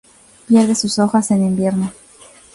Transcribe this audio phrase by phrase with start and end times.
[0.47, 1.93] Pierde sus hojas en invierno.